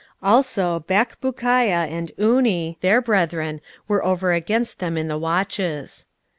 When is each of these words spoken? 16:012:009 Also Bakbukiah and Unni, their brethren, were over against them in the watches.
16:012:009 0.23 0.31
Also 0.33 0.79
Bakbukiah 0.87 1.87
and 1.87 2.11
Unni, 2.17 2.75
their 2.81 3.01
brethren, 3.01 3.61
were 3.87 4.03
over 4.03 4.33
against 4.33 4.79
them 4.79 4.97
in 4.97 5.07
the 5.07 5.19
watches. 5.19 6.07